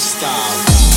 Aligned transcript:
lifestyle. 0.00 0.89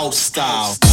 House 0.00 0.16
style. 0.16 0.89